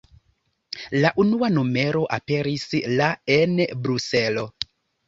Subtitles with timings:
[1.03, 2.67] La unua numero aperis
[2.97, 3.57] la en
[3.87, 4.53] Bruselo.